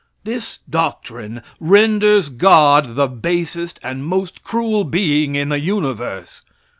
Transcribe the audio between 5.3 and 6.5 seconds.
in the universe.